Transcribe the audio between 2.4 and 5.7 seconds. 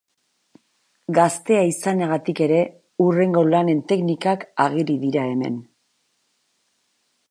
ere, hurrengo lanen teknikak ageri dira hemen.